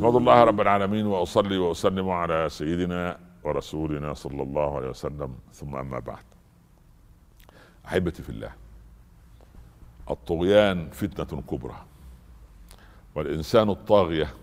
احمد 0.00 0.16
الله 0.16 0.44
رب 0.44 0.60
العالمين 0.60 1.06
وأصلي 1.06 1.58
وأسلم 1.58 2.10
على 2.10 2.48
سيدنا 2.48 3.18
ورسولنا 3.44 4.14
صلى 4.14 4.42
الله 4.42 4.76
عليه 4.76 4.88
وسلم. 4.88 5.34
ثم 5.52 5.76
أما 5.76 5.98
بعد. 5.98 6.24
أحبتي 7.86 8.22
في 8.22 8.30
الله 8.30 8.52
الطغيان 10.10 10.90
فتنة 10.90 11.42
كبرى 11.42 11.76
والإنسان 13.14 13.70
الطاغية 13.70 14.34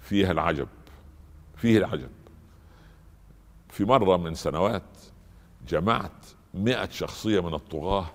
فيها 0.00 0.32
العجب 0.32 0.68
فيه 1.56 1.78
العجب. 1.78 2.10
في 3.68 3.84
مرة 3.84 4.16
من 4.16 4.34
سنوات 4.34 4.98
جمعت 5.68 6.26
مئة 6.54 6.88
شخصية 6.88 7.40
من 7.40 7.54
الطغاة 7.54 8.06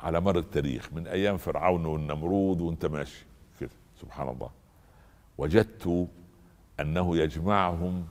على 0.00 0.20
مر 0.20 0.38
التاريخ 0.38 0.92
من 0.92 1.06
أيام 1.06 1.36
فرعون 1.36 1.86
والنمرود 1.86 2.60
وانت 2.60 2.86
ماشي 2.86 3.26
كده 3.60 3.70
سبحان 4.00 4.28
الله. 4.28 4.50
وجدت 5.38 6.08
أنه 6.80 7.16
يجمعهم 7.16 8.06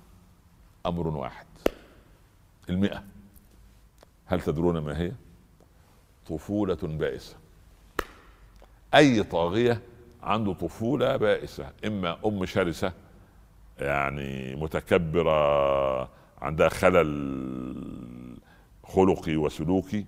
أمر 0.85 1.07
واحد. 1.07 1.45
المئة. 2.69 3.03
هل 4.25 4.41
تدرون 4.41 4.77
ما 4.77 4.97
هي؟ 4.99 5.11
طفولة 6.29 6.77
بائسة. 6.83 7.35
أي 8.95 9.23
طاغية 9.23 9.81
عنده 10.23 10.53
طفولة 10.53 11.17
بائسة 11.17 11.71
إما 11.85 12.17
أم 12.25 12.45
شرسة 12.45 12.93
يعني 13.79 14.55
متكبرة 14.55 16.01
عندها 16.41 16.69
خلل 16.69 18.37
خلقي 18.83 19.35
وسلوكي 19.35 20.05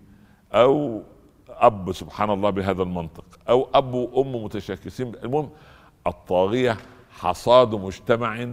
أو 0.54 1.04
أب 1.50 1.92
سبحان 1.92 2.30
الله 2.30 2.50
بهذا 2.50 2.84
المنطق 2.84 3.26
أو 3.50 3.70
أب 3.74 3.94
وأم 3.94 4.44
متشاكسين. 4.44 5.16
المهم 5.16 5.50
الطاغية 6.08 6.78
حصاد 7.10 7.76
مجتمع 7.76 8.48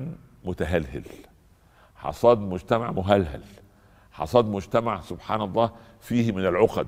متهلهل. 0.45 1.05
حصاد 1.97 2.39
مجتمع 2.39 2.91
مهلهل. 2.91 3.43
حصاد 4.13 4.45
مجتمع 4.45 5.01
سبحان 5.01 5.41
الله 5.41 5.71
فيه 6.01 6.33
من 6.33 6.47
العقد 6.47 6.87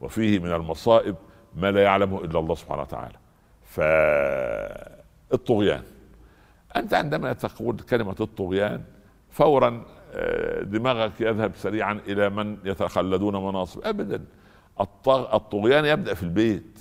وفيه 0.00 0.38
من 0.38 0.52
المصائب 0.52 1.16
ما 1.54 1.70
لا 1.70 1.82
يعلمه 1.82 2.24
إلا 2.24 2.38
الله 2.38 2.54
سبحانه 2.54 2.82
وتعالى. 2.82 3.16
فالطغيان 5.30 5.82
أنت 6.76 6.94
عندما 6.94 7.32
تقول 7.32 7.78
كلمة 7.78 8.16
الطغيان 8.20 8.82
فورا 9.30 9.84
آه، 10.14 10.62
دماغك 10.62 11.20
يذهب 11.20 11.52
سريعا 11.56 12.00
إلى 12.06 12.30
من 12.30 12.58
يتخلدون 12.64 13.36
مناصب. 13.36 13.80
ابدا. 13.84 14.24
الطغيان 15.08 15.84
يبدأ 15.84 16.14
في 16.14 16.22
البيت. 16.22 16.80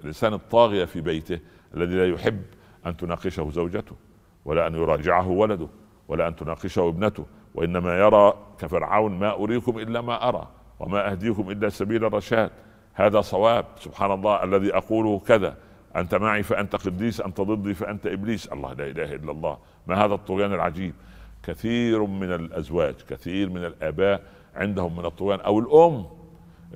الإنسان 0.00 0.32
الطاغية 0.32 0.84
في 0.84 1.00
بيته 1.00 1.38
الذي 1.74 1.94
لا 1.94 2.08
يحب 2.08 2.42
أن 2.86 2.96
تناقشه 2.96 3.50
زوجته 3.50 3.96
ولا 4.44 4.66
أن 4.66 4.74
يراجعه 4.74 5.28
ولده 5.28 5.68
ولا 6.08 6.28
أن 6.28 6.36
تناقشه 6.36 6.88
ابنته 6.88 7.26
وإنما 7.54 7.98
يرى 7.98 8.34
كفرعون 8.58 9.18
ما 9.18 9.32
أريكم 9.34 9.78
إلا 9.78 10.00
ما 10.00 10.28
أرى 10.28 10.48
وما 10.80 11.10
أهديكم 11.10 11.50
إلا 11.50 11.68
سبيل 11.68 12.04
الرشاد. 12.04 12.50
هذا 12.94 13.20
صواب. 13.20 13.64
سبحان 13.78 14.12
الله 14.12 14.44
الذي 14.44 14.76
أقوله 14.76 15.18
كذا 15.18 15.56
أنت 15.96 16.14
معي 16.14 16.42
فأنت 16.42 16.76
قديس 16.76 17.20
أنت 17.20 17.40
ضدي 17.40 17.74
فأنت 17.74 18.06
إبليس. 18.06 18.52
الله 18.52 18.72
لا 18.72 18.86
إله 18.86 19.14
إلا 19.14 19.30
الله. 19.32 19.58
ما 19.86 20.04
هذا 20.04 20.14
الطغيان 20.14 20.54
العجيب؟ 20.54 20.94
كثير 21.42 22.06
من 22.06 22.32
الأزواج 22.32 22.94
كثير 23.08 23.50
من 23.50 23.64
الآباء 23.64 24.22
عندهم 24.54 24.96
من 24.96 25.04
الطغيان 25.04 25.40
أو 25.40 25.58
الأم. 25.58 26.06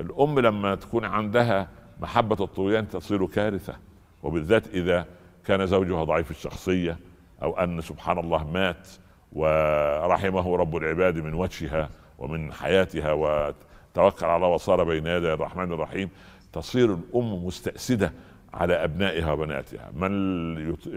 الأم 0.00 0.40
لما 0.40 0.74
تكون 0.74 1.04
عندها 1.04 1.68
محبة 2.00 2.44
الطغيان 2.44 2.88
تصير 2.88 3.26
كارثة 3.26 3.76
وبالذات 4.22 4.66
إذا 4.66 5.06
كان 5.46 5.66
زوجها 5.66 6.04
ضعيف 6.04 6.30
الشخصية 6.30 6.98
أو 7.42 7.58
أن 7.58 7.80
سبحان 7.80 8.18
الله 8.18 8.50
مات 8.50 8.88
ورحمه 9.32 10.56
رب 10.56 10.76
العباد 10.76 11.16
من 11.16 11.34
وجهها 11.34 11.90
ومن 12.18 12.52
حياتها 12.52 13.12
وتوكل 13.12 14.26
على 14.26 14.46
وصار 14.46 14.84
بين 14.84 15.06
يدي 15.06 15.32
الرحمن 15.32 15.72
الرحيم. 15.72 16.10
تصير 16.52 16.94
الأم 16.94 17.46
مستأسدة 17.46 18.12
على 18.54 18.84
أبنائها 18.84 19.32
وبناتها. 19.32 19.90
من 19.96 20.54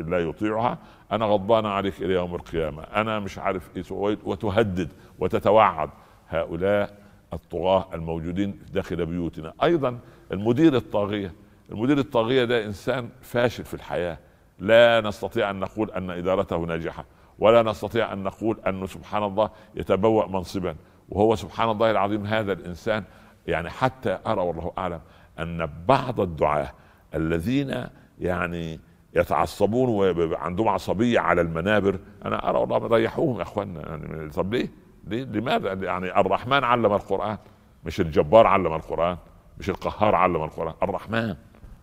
لا 0.10 0.20
يطيعها؟ 0.20 0.78
أنا 1.12 1.26
غضبان 1.26 1.66
عليك 1.66 2.02
إلى 2.02 2.14
يوم 2.14 2.36
القيامة. 2.36 2.84
أنا 2.84 3.20
مش 3.20 3.38
عارف 3.38 3.70
إيه 3.76 3.84
وتهدد 4.24 4.90
وتتوعد 5.20 5.90
هؤلاء 6.30 6.98
الطغاة 7.34 7.88
الموجودين 7.94 8.60
داخل 8.74 9.06
بيوتنا. 9.06 9.54
أيضا 9.64 10.00
المدير 10.32 10.76
الطاغية. 10.76 11.34
المدير 11.72 11.98
الطاغية 11.98 12.44
ده 12.44 12.66
إنسان 12.66 13.10
فاشل 13.22 13.66
في 13.66 13.74
الحياة. 13.74 14.18
لا 14.60 15.02
نستطيع 15.02 15.50
أن 15.50 15.60
نقول 15.60 15.92
أن 15.92 16.10
إدارته 16.10 16.58
ناجحة 16.58 17.06
ولا 17.40 17.64
نستطيع 17.64 18.14
أن 18.14 18.24
نقول 18.24 18.60
انه 18.68 18.86
سبحان 18.86 19.24
الله 19.24 19.50
يتبوأ 19.76 20.28
منصبا 20.28 20.76
وهو 21.10 21.36
سبحان 21.36 21.70
الله 21.70 21.92
العظيم 21.92 22.26
هذا 22.26 22.54
الإنسان 22.54 23.04
يعني 23.48 23.70
حتى 23.70 24.20
أرى 24.28 24.42
والله 24.42 24.72
أعلم 24.78 25.00
أن 25.40 25.70
بعض 25.88 26.20
الدعاة 26.20 26.72
الذين 27.16 27.86
يعني 28.20 28.80
يتعصبون 29.16 29.90
وعندهم 30.18 30.68
عصبية 30.68 31.20
على 31.20 31.42
المنابر 31.42 32.00
أنا 32.26 32.50
أرى 32.50 32.60
والله 32.60 32.78
ريحوهم 32.78 33.38
يا 33.38 33.42
اخوانا 33.42 33.90
يعني 33.90 34.30
طب 34.30 34.54
ليه؟ 34.54 34.70
ليه؟ 35.08 35.24
لماذا؟ 35.24 35.74
يعني 35.74 36.20
الرحمن 36.20 36.64
علم 36.64 36.94
القرآن 36.94 37.38
مش 37.86 38.02
الجبار 38.02 38.48
علم 38.48 38.74
القرآن 38.76 39.18
مش 39.60 39.70
القهار 39.70 40.16
علم 40.16 40.44
القرآن 40.44 40.74
الرحمن 40.84 41.36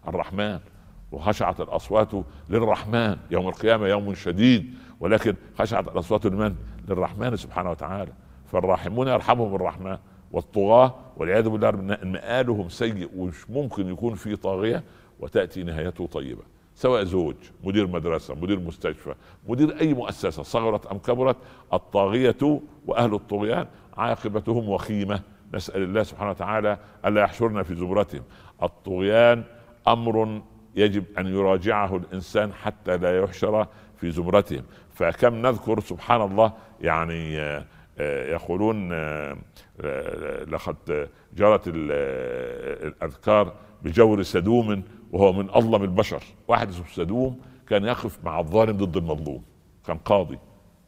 الرحمن 0.09 0.59
وخشعت 1.13 1.61
الأصوات 1.61 2.09
للرحمن. 2.49 3.17
يوم 3.31 3.49
القيامة 3.49 3.87
يوم 3.87 4.15
شديد 4.15 4.75
ولكن 5.01 5.35
خشعت 5.59 5.89
الأصوات 5.89 6.27
لمن؟ 6.27 6.55
للرحمن 6.89 7.37
سبحانه 7.37 7.71
وتعالى. 7.71 8.13
فالراحمون 8.53 9.09
يرحمهم 9.09 9.55
الرحمن 9.55 9.99
والطغاة 10.33 10.95
والعياذ 11.17 11.49
بالله 11.49 11.71
مآلهم 12.03 12.69
سيء 12.69 13.11
ومش 13.17 13.51
ممكن 13.51 13.89
يكون 13.89 14.15
في 14.15 14.37
طاغية 14.37 14.85
وتأتي 15.21 15.63
نهايته 15.63 16.07
طيبة. 16.07 16.43
سواء 16.75 17.05
زوج 17.05 17.35
مدير 17.65 17.87
مدرسة 17.87 18.35
مدير 18.35 18.61
مستشفى 18.61 19.15
مدير 19.49 19.81
أي 19.81 19.95
مؤسسة 19.95 20.43
صغرت 20.43 20.87
أم 20.87 20.99
كبرت 20.99 21.37
الطاغية 21.73 22.61
وأهل 22.87 23.15
الطغيان 23.15 23.67
عاقبتهم 23.97 24.69
وخيمة. 24.69 25.21
نسأل 25.55 25.83
الله 25.83 26.03
سبحانه 26.03 26.31
وتعالى 26.31 26.79
ألا 27.05 27.21
يحشرنا 27.21 27.63
في 27.63 27.75
زمرتهم 27.75 28.23
الطغيان 28.63 29.45
أمر 29.89 30.43
يجب 30.77 31.05
أن 31.19 31.27
يراجعه 31.27 31.97
الإنسان 31.97 32.53
حتى 32.53 32.97
لا 32.97 33.21
يحشر 33.21 33.67
في 34.01 34.11
زمرتهم. 34.11 34.63
فكم 34.95 35.35
نذكر 35.35 35.81
سبحان 35.81 36.23
الله 36.23 36.53
يعني 36.81 37.41
آه، 37.41 37.65
آه، 37.99 38.33
يقولون 38.33 38.93
آه، 38.93 39.37
لقد 40.45 41.09
جرت 41.37 41.63
الأذكار 41.67 43.53
بجور 43.83 44.23
سدوم 44.23 44.83
وهو 45.13 45.33
من 45.33 45.51
أظلم 45.51 45.83
البشر. 45.83 46.23
واحد 46.49 46.69
اسمه 46.69 46.87
سدوم 46.87 47.41
كان 47.69 47.85
يقف 47.85 48.25
مع 48.25 48.41
الظالم 48.41 48.77
ضد 48.77 48.97
المظلوم 48.97 49.43
كان 49.87 49.97
قاضي 49.97 50.39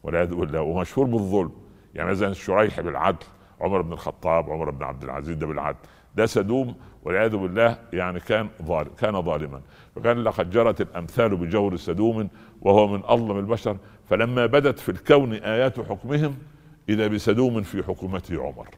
والعياذ 0.02 0.34
بالله 0.34 0.60
ومشهور 0.60 1.06
بالظلم. 1.06 1.52
يعني 1.94 2.10
مثلا 2.10 2.28
الشريح 2.28 2.80
بالعدل 2.80 3.26
عمر 3.60 3.82
بن 3.82 3.92
الخطاب 3.92 4.50
عمر 4.50 4.70
بن 4.70 4.82
عبد 4.82 5.04
العزيز 5.04 5.36
ده 5.36 5.46
بالعدل 5.46 5.78
ده 6.14 6.26
سدوم 6.26 6.74
والعياذ 7.04 7.36
بالله 7.36 7.78
يعني 7.92 8.20
كان 8.20 8.48
ظالم 8.62 8.90
كان 8.98 9.22
ظالما. 9.22 9.60
فكان 9.96 10.18
لقد 10.18 10.50
جرت 10.50 10.80
الأمثال 10.80 11.36
بجور 11.36 11.76
سدوم 11.76 12.28
وهو 12.60 12.88
من 12.88 13.00
أظلم 13.04 13.38
البشر. 13.38 13.76
فلما 14.10 14.46
بدت 14.46 14.78
في 14.78 14.88
الكون 14.88 15.32
آيات 15.32 15.80
حكمهم 15.80 16.36
إذا 16.88 17.06
بسدوم 17.06 17.62
في 17.62 17.82
حكومته 17.82 18.42
عمر. 18.42 18.68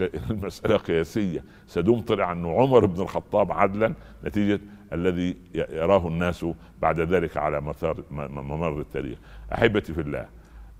المسألة 0.30 0.76
قياسية. 0.76 1.44
سدوم 1.66 2.00
طلع 2.00 2.32
أنه 2.32 2.60
عمر 2.60 2.86
بن 2.86 3.02
الخطاب 3.02 3.52
عدلا 3.52 3.94
نتيجة 4.24 4.60
الذي 4.92 5.36
يراه 5.54 6.08
الناس 6.08 6.46
بعد 6.82 7.00
ذلك 7.00 7.36
على 7.36 7.60
مثار 7.60 8.02
ممر 8.10 8.80
التاريخ. 8.80 9.18
أحبتي 9.54 9.94
في 9.94 10.00
الله 10.00 10.26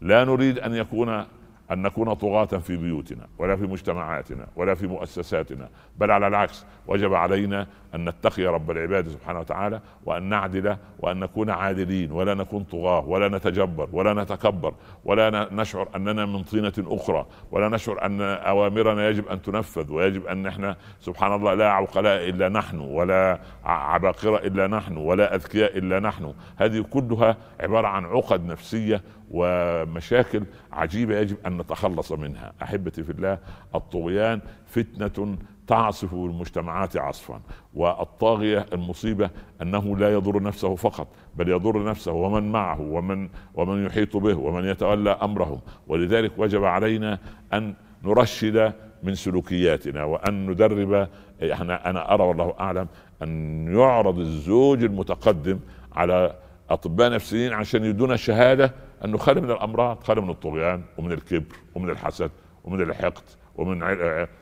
لا 0.01 0.25
نريد 0.25 0.59
أن 0.59 0.75
يكون 0.75 1.25
أن 1.73 1.83
نكون 1.83 2.15
طغاة 2.15 2.45
في 2.45 2.77
بيوتنا 2.77 3.27
ولا 3.39 3.57
في 3.57 3.63
مجتمعاتنا 3.63 4.47
ولا 4.57 4.75
في 4.75 4.87
مؤسساتنا 4.87 5.69
بل 5.99 6.11
على 6.11 6.27
العكس 6.27 6.65
وجب 6.87 7.15
علينا 7.15 7.67
أن 7.97 8.09
نتقي 8.09 8.47
رب 8.47 8.71
العباد 8.71 9.09
سبحانه 9.09 9.41
وتعالى 9.41 9.81
وأن 10.05 10.23
نعدل 10.23 10.77
وأن 10.99 11.21
نكون 11.21 11.51
عادلين 11.51 12.13
ولا 12.13 12.35
نكون 12.35 12.65
طغاة 12.65 13.09
ولا 13.09 13.29
نتجبر 13.29 13.89
ولا 13.93 14.23
نتكبر 14.23 14.75
ولا 15.05 15.49
نشعر 15.53 15.89
أننا 15.97 16.27
من 16.27 16.43
طينة 16.43 16.73
أخرى 16.79 17.27
ولا 17.51 17.69
نشعر 17.69 18.07
أن 18.07 18.21
أوامرنا 18.21 19.09
يجب 19.09 19.29
أن 19.29 19.43
تنفذ 19.43 19.93
ويجب 19.93 20.27
أن 20.27 20.47
إحنا 20.47 20.77
سبحان 21.01 21.35
الله 21.35 21.55
لا 21.55 21.71
عقلاء 21.71 22.29
إلا 22.29 22.49
نحن 22.49 22.79
ولا 22.79 23.39
عباقرة 23.65 24.37
إلا 24.37 24.67
نحن 24.67 24.97
ولا 24.97 25.35
أذكياء 25.35 25.79
إلا 25.79 26.01
نحن. 26.01 26.35
هذه 26.57 26.81
كلها 26.81 27.37
عبارة 27.61 27.89
عن 27.89 28.05
عقد 28.05 28.47
نفسية 28.47 29.03
ومشاكل 29.31 30.43
عجيبة 30.73 31.19
يجب 31.19 31.37
أن 31.47 31.59
نتخلص 31.59 32.13
منها. 32.13 32.53
أحبتي 32.63 33.03
في 33.03 33.11
الله 33.11 33.39
الطغيان 33.75 34.41
فتنة 34.67 35.37
تعصف 35.67 36.15
المجتمعات 36.15 36.97
عصفا 36.97 37.41
والطاغية 37.75 38.67
المصيبة 38.73 39.31
أنه 39.63 39.97
لا 39.97 40.13
يضر 40.13 40.43
نفسه 40.43 40.75
فقط 40.75 41.09
بل 41.37 41.49
يضر 41.49 41.85
نفسه 41.85 42.13
ومن 42.13 42.53
معه 42.53 42.81
ومن 42.81 43.29
ومن 43.55 43.87
يحيط 43.87 44.17
به 44.17 44.39
ومن 44.39 44.65
يتولى 44.65 45.11
أمرهم. 45.11 45.61
ولذلك 45.89 46.33
وجب 46.39 46.65
علينا 46.65 47.19
أن 47.53 47.75
نرشد 48.05 48.73
من 49.03 49.15
سلوكياتنا 49.15 50.05
وأن 50.05 50.51
ندرب 50.51 51.09
إحنا 51.53 51.91
أنا 51.91 52.15
أرى 52.15 52.25
والله 52.25 52.55
أعلم 52.61 52.89
أن 53.23 53.65
يعرض 53.79 54.19
الزوج 54.19 54.85
المتقدم 54.85 55.59
على 55.93 56.37
أطباء 56.71 57.11
نفسيين 57.13 57.53
عشان 57.53 57.85
يدونا 57.85 58.17
شهاده 58.17 58.75
أنه 59.05 59.19
خالي 59.19 59.41
من 59.41 59.51
الأمراض 59.51 60.03
خالي 60.03 60.21
من 60.21 60.31
الطغيان 60.31 60.83
ومن 60.99 61.13
الكبر 61.13 61.57
ومن 61.75 61.91
الحسد 61.91 62.31
ومن 62.67 62.81
الحقد 62.81 63.23
ومن 63.57 63.83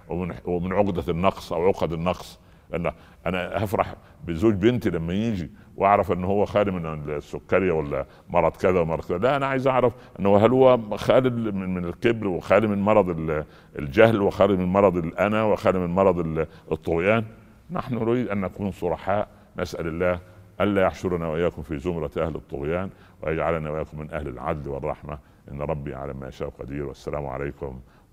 ومن 0.09 0.35
ومن 0.45 0.73
عقدة 0.73 1.13
النقص 1.13 1.53
أو 1.53 1.69
عقد 1.69 1.93
النقص. 1.93 2.39
لأن 2.71 2.93
أنا 3.27 3.65
هفرح 3.65 3.95
بزوج 4.25 4.55
بنتي 4.55 4.91
لما 4.91 5.13
يجي 5.13 5.51
وأعرف 5.77 6.13
إن 6.13 6.25
هو 6.25 6.45
خالي 6.45 6.71
من 6.71 7.11
السكري 7.11 7.71
ولا 7.71 8.07
مرض 8.29 8.57
كذا 8.57 8.81
ومرض 8.81 9.05
كذا. 9.05 9.19
لا 9.19 9.37
أنا 9.37 9.47
عايز 9.47 9.67
أعرف 9.67 9.93
إنه 10.21 10.37
هل 10.37 10.51
هو 10.51 10.79
خالي 10.97 11.31
من, 11.31 11.75
من 11.75 11.85
الكبر 11.85 12.27
وخالي 12.27 12.67
من 12.67 12.79
مرض 12.79 13.45
الجهل 13.79 14.23
وخالي 14.23 14.57
من 14.57 14.65
مرض 14.65 14.97
الأنا 14.97 15.45
وخالي 15.45 15.79
من 15.79 15.91
مرض 15.91 16.47
الطغيان؟ 16.73 17.25
نحن 17.71 17.95
نريد 17.95 18.29
أن 18.29 18.41
نكون 18.41 18.71
صرحاء 18.71 19.29
نسأل 19.59 19.87
الله 19.87 20.19
الا 20.61 20.83
يحشرنا 20.83 21.29
وإياكم 21.29 21.63
في 21.63 21.79
زمرة 21.79 22.11
أهل 22.19 22.35
الطغيان 22.35 22.91
ويجعلنا 23.23 23.71
وإياكم 23.71 24.01
من 24.01 24.11
أهل 24.11 24.29
العدل 24.29 24.71
والرحمة. 24.71 25.19
إن 25.51 25.63
ربي 25.63 25.95
على 25.95 26.13
ما 26.13 26.29
يشاء 26.29 26.49
قدير. 26.49 26.87
والسلام 26.87 27.27
عليكم 27.27 27.81